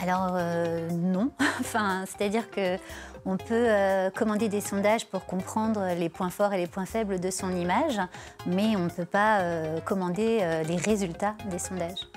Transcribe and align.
Alors 0.00 0.34
euh, 0.34 0.88
non, 0.90 1.30
enfin, 1.60 2.04
c'est-à-dire 2.06 2.50
que 2.50 2.76
on 3.24 3.36
peut 3.36 3.44
euh, 3.52 4.10
commander 4.10 4.48
des 4.48 4.60
sondages 4.60 5.06
pour 5.06 5.26
comprendre 5.26 5.94
les 5.96 6.08
points 6.08 6.30
forts 6.30 6.52
et 6.52 6.58
les 6.58 6.66
points 6.66 6.86
faibles 6.86 7.20
de 7.20 7.30
son 7.30 7.54
image, 7.56 8.00
mais 8.46 8.76
on 8.76 8.84
ne 8.84 8.90
peut 8.90 9.04
pas 9.04 9.40
euh, 9.40 9.80
commander 9.80 10.62
les 10.68 10.76
résultats 10.76 11.34
des 11.50 11.58
sondages. 11.58 12.08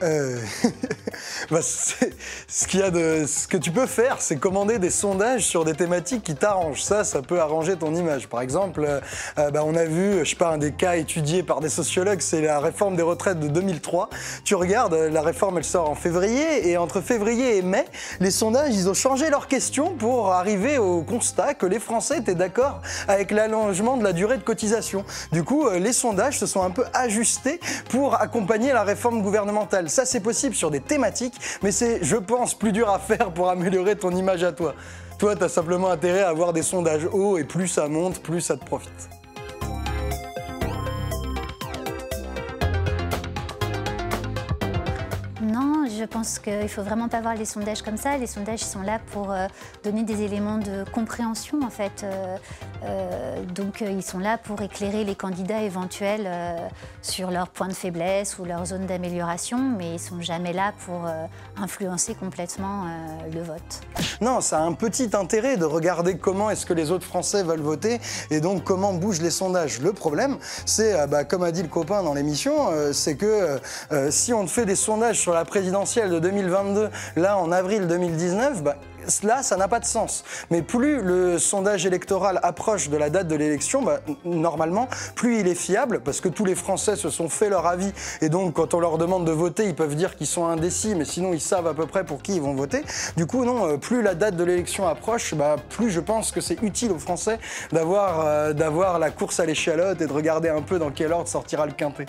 Euh, 1.52 1.54
bah, 1.54 1.60
ce, 1.62 2.66
qu'il 2.66 2.80
y 2.80 2.82
a 2.82 2.90
de, 2.90 3.24
ce 3.26 3.46
que 3.46 3.56
tu 3.56 3.70
peux 3.70 3.86
faire, 3.86 4.16
c'est 4.20 4.36
commander 4.36 4.78
des 4.78 4.90
sondages 4.90 5.42
sur 5.42 5.64
des 5.64 5.74
thématiques 5.74 6.22
qui 6.22 6.34
t'arrangent. 6.34 6.82
Ça, 6.82 7.04
ça 7.04 7.22
peut 7.22 7.40
arranger 7.40 7.76
ton 7.76 7.94
image. 7.94 8.28
Par 8.28 8.40
exemple, 8.40 8.84
euh, 8.86 9.00
euh, 9.38 9.50
bah, 9.50 9.62
on 9.64 9.74
a 9.74 9.84
vu, 9.84 10.20
je 10.24 10.30
sais 10.30 10.36
pas, 10.36 10.50
un 10.50 10.58
des 10.58 10.72
cas 10.72 10.96
étudiés 10.96 11.42
par 11.42 11.60
des 11.60 11.68
sociologues, 11.68 12.20
c'est 12.20 12.42
la 12.42 12.60
réforme 12.60 12.96
des 12.96 13.02
retraites 13.02 13.40
de 13.40 13.48
2003. 13.48 14.10
Tu 14.44 14.54
regardes, 14.54 14.94
la 14.94 15.22
réforme, 15.22 15.58
elle 15.58 15.64
sort 15.64 15.88
en 15.88 15.94
février, 15.94 16.68
et 16.68 16.76
entre 16.76 17.00
février 17.00 17.58
et 17.58 17.62
mai, 17.62 17.84
les 18.20 18.30
sondages, 18.30 18.74
ils 18.74 18.88
ont 18.88 18.94
changé 18.94 19.30
leurs 19.30 19.48
questions 19.48 19.94
pour 19.94 20.32
arriver 20.32 20.78
au 20.78 21.02
constat 21.02 21.54
que 21.54 21.66
les 21.66 21.78
Français 21.78 22.18
étaient 22.18 22.34
d'accord 22.34 22.80
avec 23.08 23.30
l'allongement 23.30 23.96
de 23.96 24.04
la 24.04 24.12
durée 24.12 24.38
de 24.38 24.42
cotisation. 24.42 25.04
Du 25.32 25.42
coup, 25.42 25.68
les 25.70 25.92
sondages 25.92 26.38
se 26.38 26.46
sont 26.46 26.62
un 26.62 26.70
peu 26.70 26.84
ajustés 26.92 27.60
pour 27.88 28.20
accompagner 28.20 28.72
la 28.72 28.82
réforme 28.82 29.22
gouvernementale. 29.22 29.90
Ça, 29.90 30.04
c'est 30.04 30.20
possible 30.20 30.54
sur 30.54 30.70
des 30.70 30.80
thématiques, 30.80 31.33
mais 31.62 31.72
c'est, 31.72 32.02
je 32.02 32.16
pense, 32.16 32.54
plus 32.54 32.72
dur 32.72 32.88
à 32.88 32.98
faire 32.98 33.32
pour 33.32 33.48
améliorer 33.48 33.96
ton 33.96 34.10
image 34.10 34.42
à 34.42 34.52
toi. 34.52 34.74
Toi, 35.18 35.36
tu 35.36 35.44
as 35.44 35.48
simplement 35.48 35.90
intérêt 35.90 36.22
à 36.22 36.28
avoir 36.28 36.52
des 36.52 36.62
sondages 36.62 37.06
hauts 37.12 37.38
et 37.38 37.44
plus 37.44 37.68
ça 37.68 37.88
monte, 37.88 38.20
plus 38.20 38.40
ça 38.40 38.56
te 38.56 38.64
profite. 38.64 39.08
Pense 46.14 46.38
qu'il 46.38 46.68
faut 46.68 46.84
vraiment 46.84 47.08
pas 47.08 47.20
voir 47.20 47.34
les 47.34 47.44
sondages 47.44 47.82
comme 47.82 47.96
ça. 47.96 48.16
Les 48.16 48.28
sondages 48.28 48.60
sont 48.60 48.82
là 48.82 49.00
pour 49.10 49.32
euh, 49.32 49.48
donner 49.82 50.04
des 50.04 50.22
éléments 50.22 50.58
de 50.58 50.84
compréhension, 50.92 51.58
en 51.64 51.70
fait. 51.70 52.04
Euh, 52.04 52.36
euh, 52.84 53.42
donc, 53.52 53.80
ils 53.80 54.02
sont 54.02 54.20
là 54.20 54.38
pour 54.38 54.62
éclairer 54.62 55.02
les 55.02 55.16
candidats 55.16 55.62
éventuels 55.62 56.28
sur 57.02 57.30
leurs 57.32 57.48
points 57.48 57.66
de 57.66 57.72
faiblesse 57.72 58.38
ou 58.38 58.44
leurs 58.44 58.66
zones 58.66 58.86
d'amélioration, 58.86 59.58
mais 59.58 59.88
ils 59.88 59.92
ne 59.94 59.98
sont 59.98 60.20
jamais 60.20 60.52
là 60.52 60.72
pour 60.86 61.00
influencer 61.56 62.14
complètement 62.14 62.84
le 63.32 63.42
vote. 63.42 63.80
Non, 64.20 64.40
ça 64.40 64.58
a 64.58 64.62
un 64.62 64.74
petit 64.74 65.10
intérêt 65.14 65.56
de 65.56 65.64
regarder 65.64 66.18
comment 66.18 66.50
est-ce 66.50 66.66
que 66.66 66.74
les 66.74 66.90
autres 66.90 67.06
Français 67.06 67.42
veulent 67.42 67.60
voter 67.60 68.00
et 68.30 68.40
donc 68.40 68.64
comment 68.64 68.92
bougent 68.92 69.22
les 69.22 69.30
sondages. 69.30 69.80
Le 69.80 69.92
problème, 69.92 70.36
c'est, 70.66 71.06
bah, 71.08 71.24
comme 71.24 71.42
a 71.42 71.52
dit 71.52 71.62
le 71.62 71.68
copain 71.68 72.02
dans 72.02 72.14
l'émission, 72.14 72.70
c'est 72.92 73.16
que 73.16 73.58
si 74.10 74.32
on 74.34 74.46
fait 74.46 74.66
des 74.66 74.76
sondages 74.76 75.18
sur 75.18 75.32
la 75.32 75.44
présidentielle, 75.44 76.03
de 76.10 76.18
2022, 76.18 76.90
là 77.16 77.38
en 77.38 77.52
avril 77.52 77.86
2019, 77.86 78.62
bah, 78.62 78.76
là, 79.22 79.42
ça 79.42 79.56
n'a 79.56 79.68
pas 79.68 79.80
de 79.80 79.84
sens. 79.84 80.24
Mais 80.50 80.62
plus 80.62 81.02
le 81.02 81.38
sondage 81.38 81.86
électoral 81.86 82.40
approche 82.42 82.88
de 82.88 82.96
la 82.96 83.10
date 83.10 83.28
de 83.28 83.34
l'élection, 83.34 83.82
bah, 83.82 84.00
normalement, 84.24 84.88
plus 85.14 85.40
il 85.40 85.48
est 85.48 85.54
fiable, 85.54 86.00
parce 86.04 86.20
que 86.20 86.28
tous 86.28 86.44
les 86.44 86.54
Français 86.54 86.96
se 86.96 87.10
sont 87.10 87.28
fait 87.28 87.48
leur 87.48 87.66
avis. 87.66 87.92
Et 88.20 88.28
donc, 88.28 88.54
quand 88.54 88.74
on 88.74 88.80
leur 88.80 88.98
demande 88.98 89.24
de 89.24 89.32
voter, 89.32 89.66
ils 89.66 89.74
peuvent 89.74 89.96
dire 89.96 90.16
qu'ils 90.16 90.26
sont 90.26 90.46
indécis, 90.46 90.94
mais 90.94 91.04
sinon, 91.04 91.32
ils 91.32 91.40
savent 91.40 91.66
à 91.66 91.74
peu 91.74 91.86
près 91.86 92.04
pour 92.04 92.22
qui 92.22 92.36
ils 92.36 92.42
vont 92.42 92.54
voter. 92.54 92.82
Du 93.16 93.26
coup, 93.26 93.44
non, 93.44 93.66
euh, 93.66 93.76
plus 93.76 94.02
la 94.02 94.14
date 94.14 94.36
de 94.36 94.44
l'élection 94.44 94.86
approche, 94.86 95.34
bah, 95.34 95.56
plus 95.70 95.90
je 95.90 96.00
pense 96.00 96.30
que 96.30 96.40
c'est 96.40 96.62
utile 96.62 96.92
aux 96.92 96.98
Français 96.98 97.38
d'avoir 97.72 98.26
euh, 98.26 98.98
la 98.98 99.10
course 99.10 99.40
à 99.40 99.46
l'échalote 99.46 100.00
et 100.00 100.06
de 100.06 100.12
regarder 100.12 100.48
un 100.48 100.62
peu 100.62 100.78
dans 100.78 100.90
quel 100.90 101.12
ordre 101.12 101.28
sortira 101.28 101.66
le 101.66 101.72
quintet. 101.72 102.06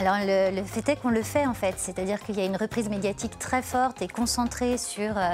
Alors 0.00 0.14
le, 0.22 0.62
fait 0.62 0.92
est 0.92 0.96
qu'on 0.96 1.10
le 1.10 1.24
fait 1.24 1.44
en 1.44 1.54
fait, 1.54 1.74
c'est-à-dire 1.76 2.20
qu'il 2.20 2.38
y 2.38 2.40
a 2.40 2.44
une 2.44 2.56
reprise 2.56 2.88
médiatique 2.88 3.36
très 3.36 3.62
forte 3.62 4.00
et 4.00 4.06
concentrée 4.06 4.78
sur 4.78 5.18
euh, 5.18 5.32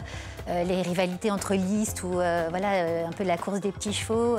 euh, 0.49 0.65
les 0.65 0.81
rivalités 0.81 1.31
entre 1.31 1.53
listes 1.53 2.03
ou 2.03 2.19
euh, 2.19 2.47
voilà 2.49 3.07
un 3.07 3.11
peu 3.11 3.25
la 3.25 3.37
course 3.37 3.61
des 3.61 3.71
petits 3.73 3.93
chevaux 3.93 4.39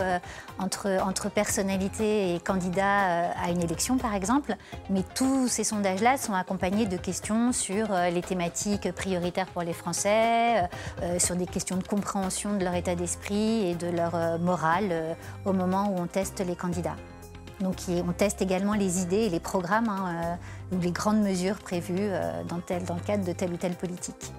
entre, 0.58 0.88
entre 1.06 1.30
personnalités 1.30 2.34
et 2.34 2.40
candidats 2.40 3.30
à 3.40 3.52
une 3.52 3.62
élection 3.62 3.98
par 3.98 4.16
exemple. 4.16 4.56
Mais 4.90 5.04
tous 5.14 5.48
ces 5.48 5.64
sondages-là 5.64 6.18
sont 6.18 6.34
accompagnés 6.34 6.88
de 6.88 6.98
questions 6.98 7.52
sur 7.52 7.90
les 7.94 8.22
thématiques 8.22 8.92
prioritaires 8.94 9.48
pour 9.48 9.62
les 9.62 9.74
Français, 9.74 10.68
sur 11.20 11.36
des 11.36 11.46
questions 11.46 11.78
de 11.78 11.88
compréhension 11.88 12.58
de 12.58 12.64
leur 12.64 12.74
état 12.74 12.96
d'esprit 12.96 13.70
et 13.70 13.76
de 13.76 13.88
leur 13.88 14.40
morale 14.40 15.16
au 15.46 15.54
moment 15.54 15.94
où 15.94 16.02
on 16.02 16.08
teste 16.08 16.40
les 16.40 16.56
candidats. 16.56 16.96
Donc 17.62 17.76
on 17.88 18.12
teste 18.12 18.42
également 18.42 18.74
les 18.74 19.02
idées 19.02 19.24
et 19.24 19.30
les 19.30 19.40
programmes 19.40 19.90
hein, 19.90 20.38
euh, 20.72 20.76
ou 20.76 20.82
les 20.82 20.92
grandes 20.92 21.22
mesures 21.22 21.58
prévues 21.58 21.96
euh, 22.00 22.44
dans, 22.44 22.58
le 22.58 23.02
cadre 23.06 23.26
de 23.26 23.32
telle 23.32 23.54
ou 23.54 23.58
telle 23.58 23.76
politique. 23.76 24.34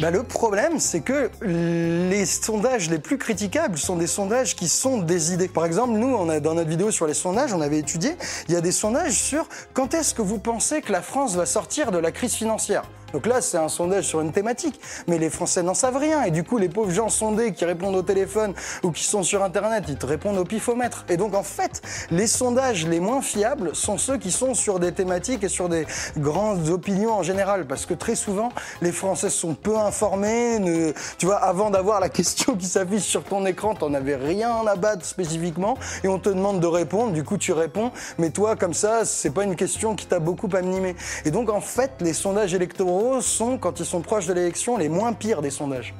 Bah, 0.00 0.10
le 0.10 0.24
problème, 0.24 0.80
c'est 0.80 1.00
que 1.00 1.30
les 1.42 2.26
sondages 2.26 2.90
les 2.90 2.98
plus 2.98 3.18
critiquables 3.18 3.78
sont 3.78 3.96
des 3.96 4.08
sondages 4.08 4.56
qui 4.56 4.68
sont 4.68 4.98
des 4.98 5.32
idées. 5.32 5.48
Par 5.48 5.64
exemple, 5.64 5.92
nous, 5.92 6.16
dans 6.40 6.54
notre 6.54 6.68
vidéo 6.68 6.90
sur 6.90 7.06
les 7.06 7.14
sondages, 7.14 7.52
on 7.54 7.60
avait 7.60 7.78
étudié, 7.78 8.16
il 8.48 8.54
y 8.54 8.56
a 8.56 8.60
des 8.60 8.72
sondages 8.72 9.12
sur 9.12 9.48
quand 9.74 9.94
est-ce 9.94 10.12
que 10.12 10.22
vous 10.22 10.38
pensez 10.38 10.82
que 10.82 10.90
la 10.90 11.02
France 11.02 11.36
va 11.36 11.46
sortir 11.46 11.92
de 11.92 11.98
la 11.98 12.10
crise 12.10 12.34
financière. 12.34 12.82
Donc 13.12 13.26
là, 13.26 13.40
c'est 13.40 13.58
un 13.58 13.68
sondage 13.68 14.04
sur 14.04 14.20
une 14.20 14.32
thématique. 14.32 14.80
Mais 15.06 15.18
les 15.18 15.30
Français 15.30 15.62
n'en 15.62 15.74
savent 15.74 15.96
rien. 15.96 16.24
Et 16.24 16.30
du 16.30 16.44
coup, 16.44 16.58
les 16.58 16.68
pauvres 16.68 16.90
gens 16.90 17.08
sondés 17.08 17.52
qui 17.52 17.64
répondent 17.64 17.96
au 17.96 18.02
téléphone 18.02 18.54
ou 18.82 18.90
qui 18.90 19.04
sont 19.04 19.22
sur 19.22 19.42
Internet, 19.42 19.84
ils 19.88 19.96
te 19.96 20.06
répondent 20.06 20.38
au 20.38 20.44
pifomètre. 20.44 21.04
Et 21.08 21.16
donc, 21.16 21.34
en 21.34 21.42
fait, 21.42 21.82
les 22.10 22.26
sondages 22.26 22.86
les 22.86 23.00
moins 23.00 23.22
fiables 23.22 23.74
sont 23.74 23.98
ceux 23.98 24.18
qui 24.18 24.30
sont 24.30 24.54
sur 24.54 24.80
des 24.80 24.92
thématiques 24.92 25.44
et 25.44 25.48
sur 25.48 25.68
des 25.68 25.86
grandes 26.18 26.68
opinions 26.68 27.14
en 27.14 27.22
général. 27.22 27.66
Parce 27.66 27.86
que 27.86 27.94
très 27.94 28.16
souvent, 28.16 28.50
les 28.82 28.92
Français 28.92 29.30
sont 29.30 29.54
peu 29.54 29.76
informés. 29.76 30.94
Tu 31.18 31.26
vois, 31.26 31.36
avant 31.36 31.70
d'avoir 31.70 32.00
la 32.00 32.08
question 32.08 32.56
qui 32.56 32.66
s'affiche 32.66 33.04
sur 33.04 33.24
ton 33.24 33.46
écran, 33.46 33.74
t'en 33.74 33.94
avais 33.94 34.16
rien 34.16 34.66
à 34.66 34.76
battre 34.76 35.04
spécifiquement. 35.04 35.76
Et 36.04 36.08
on 36.08 36.18
te 36.18 36.28
demande 36.28 36.60
de 36.60 36.66
répondre. 36.66 37.12
Du 37.12 37.24
coup, 37.24 37.38
tu 37.38 37.52
réponds. 37.52 37.92
Mais 38.18 38.30
toi, 38.30 38.56
comme 38.56 38.74
ça, 38.74 39.04
c'est 39.04 39.30
pas 39.30 39.44
une 39.44 39.56
question 39.56 39.94
qui 39.94 40.06
t'a 40.06 40.18
beaucoup 40.18 40.48
animé. 40.54 40.96
Et 41.24 41.30
donc, 41.30 41.50
en 41.50 41.60
fait, 41.60 41.92
les 42.00 42.12
sondages 42.12 42.54
électoraux 42.54 42.95
sont, 43.20 43.58
quand 43.58 43.80
ils 43.80 43.86
sont 43.86 44.00
proches 44.00 44.26
de 44.26 44.32
l'élection, 44.32 44.76
les 44.76 44.88
moins 44.88 45.12
pires 45.12 45.42
des 45.42 45.50
sondages. 45.50 45.94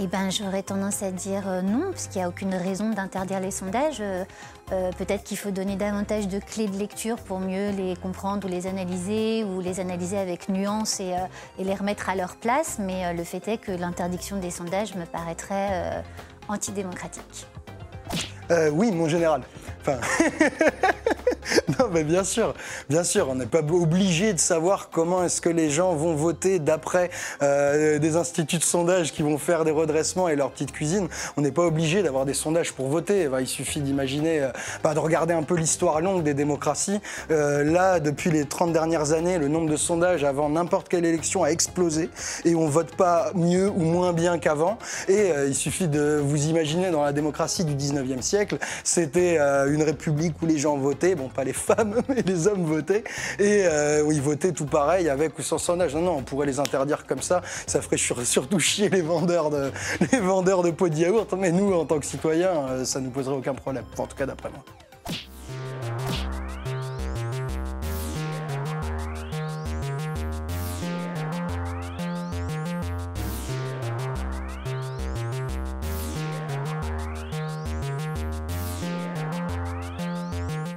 Eh 0.00 0.06
ben, 0.06 0.30
j'aurais 0.30 0.62
tendance 0.62 1.02
à 1.02 1.10
dire 1.10 1.48
euh, 1.48 1.60
non, 1.60 1.90
parce 1.90 2.06
qu'il 2.06 2.20
n'y 2.20 2.24
a 2.24 2.28
aucune 2.28 2.54
raison 2.54 2.90
d'interdire 2.90 3.40
les 3.40 3.50
sondages. 3.50 3.98
Euh, 4.00 4.24
euh, 4.70 4.92
peut-être 4.92 5.24
qu'il 5.24 5.36
faut 5.36 5.50
donner 5.50 5.74
davantage 5.74 6.28
de 6.28 6.38
clés 6.38 6.68
de 6.68 6.78
lecture 6.78 7.16
pour 7.16 7.40
mieux 7.40 7.70
les 7.70 7.96
comprendre 7.96 8.46
ou 8.46 8.48
les 8.48 8.68
analyser, 8.68 9.42
ou 9.42 9.60
les 9.60 9.80
analyser 9.80 10.16
avec 10.16 10.48
nuance 10.48 11.00
et, 11.00 11.16
et 11.58 11.64
les 11.64 11.74
remettre 11.74 12.08
à 12.08 12.14
leur 12.14 12.36
place. 12.36 12.78
Mais 12.78 13.12
le 13.12 13.24
fait 13.24 13.48
est 13.48 13.58
que 13.58 13.72
l'interdiction 13.72 14.38
des 14.38 14.50
sondages 14.50 14.94
me 14.94 15.04
paraîtrait 15.04 16.04
antidémocratique. 16.48 17.48
Oui, 18.72 18.90
mon 18.90 19.08
général. 19.08 19.42
Enfin... 19.80 19.98
non, 21.78 21.86
mais 21.92 22.04
bien 22.04 22.24
sûr, 22.24 22.54
bien 22.88 23.04
sûr, 23.04 23.28
on 23.30 23.34
n'est 23.34 23.46
pas 23.46 23.60
obligé 23.60 24.32
de 24.32 24.38
savoir 24.38 24.90
comment 24.90 25.24
est-ce 25.24 25.40
que 25.40 25.48
les 25.48 25.70
gens 25.70 25.94
vont 25.94 26.14
voter 26.14 26.58
d'après 26.58 27.10
euh, 27.42 27.98
des 27.98 28.16
instituts 28.16 28.58
de 28.58 28.62
sondage 28.62 29.12
qui 29.12 29.22
vont 29.22 29.38
faire 29.38 29.64
des 29.64 29.70
redressements 29.70 30.28
et 30.28 30.36
leur 30.36 30.50
petite 30.50 30.72
cuisine. 30.72 31.08
On 31.36 31.42
n'est 31.42 31.52
pas 31.52 31.64
obligé 31.64 32.02
d'avoir 32.02 32.26
des 32.26 32.34
sondages 32.34 32.72
pour 32.72 32.88
voter. 32.88 33.28
il 33.40 33.46
suffit 33.46 33.80
d'imaginer, 33.80 34.40
euh, 34.40 34.48
bah, 34.82 34.94
de 34.94 34.98
regarder 34.98 35.34
un 35.34 35.42
peu 35.42 35.56
l'histoire 35.56 36.00
longue 36.00 36.22
des 36.22 36.34
démocraties. 36.34 37.00
Euh, 37.30 37.64
là, 37.64 38.00
depuis 38.00 38.30
les 38.30 38.44
30 38.44 38.72
dernières 38.72 39.12
années, 39.12 39.38
le 39.38 39.48
nombre 39.48 39.70
de 39.70 39.76
sondages 39.76 40.24
avant 40.24 40.48
n'importe 40.48 40.88
quelle 40.88 41.04
élection 41.04 41.44
a 41.44 41.48
explosé 41.48 42.10
et 42.44 42.54
on 42.54 42.68
vote 42.68 42.94
pas 42.96 43.30
mieux 43.34 43.68
ou 43.68 43.82
moins 43.82 44.12
bien 44.12 44.38
qu'avant. 44.38 44.78
Et 45.08 45.30
il 45.46 45.54
suffit 45.54 45.88
de 45.88 46.20
vous 46.22 46.46
imaginer 46.46 46.90
dans 46.90 47.02
la 47.02 47.12
démocratie 47.12 47.64
du 47.64 47.74
19e 47.74 48.22
siècle, 48.22 48.58
c'était 48.84 49.38
une 49.38 49.82
république 49.82 50.34
où 50.42 50.46
les 50.46 50.58
gens 50.58 50.76
votaient. 50.76 51.14
Pas 51.38 51.44
les 51.44 51.52
femmes, 51.52 52.02
mais 52.08 52.22
les 52.22 52.48
hommes 52.48 52.64
votaient. 52.64 53.04
Et 53.38 53.62
euh, 53.64 54.02
oui, 54.02 54.18
votaient 54.18 54.50
tout 54.50 54.66
pareil, 54.66 55.08
avec 55.08 55.38
ou 55.38 55.42
sans 55.42 55.58
sondage. 55.58 55.94
Non, 55.94 56.02
non, 56.02 56.16
on 56.16 56.22
pourrait 56.22 56.46
les 56.46 56.58
interdire 56.58 57.06
comme 57.06 57.22
ça. 57.22 57.42
Ça 57.68 57.80
ferait 57.80 57.96
surtout 57.96 58.58
chier 58.58 58.88
les 58.88 59.02
vendeurs 59.02 59.48
de, 59.50 59.70
les 60.12 60.18
vendeurs 60.18 60.64
de 60.64 60.72
pots 60.72 60.88
de 60.88 60.96
yaourt. 60.96 61.32
Mais 61.38 61.52
nous, 61.52 61.72
en 61.72 61.84
tant 61.84 62.00
que 62.00 62.06
citoyens, 62.06 62.68
euh, 62.70 62.84
ça 62.84 62.98
ne 62.98 63.04
nous 63.04 63.12
poserait 63.12 63.36
aucun 63.36 63.54
problème. 63.54 63.84
en 63.96 64.06
tout 64.06 64.16
cas, 64.16 64.26
d'après 64.26 64.50
moi. 64.50 64.64